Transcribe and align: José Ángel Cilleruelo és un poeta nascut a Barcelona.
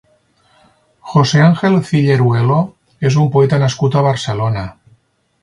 José 1.11 1.43
Ángel 1.47 1.77
Cilleruelo 1.89 2.57
és 3.11 3.19
un 3.25 3.31
poeta 3.37 3.61
nascut 3.67 3.99
a 4.01 4.05
Barcelona. 4.09 4.67